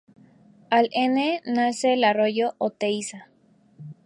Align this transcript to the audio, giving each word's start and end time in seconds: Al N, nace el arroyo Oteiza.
Al 0.71 0.89
N, 0.93 1.41
nace 1.45 1.93
el 1.93 2.03
arroyo 2.03 2.55
Oteiza. 2.57 3.27